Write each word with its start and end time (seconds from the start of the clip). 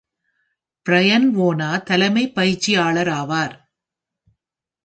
Brian 0.85 1.27
வோனா 1.35 1.83
தலைமைப் 1.83 2.35
பயிற்சியாளராவார். 2.35 3.55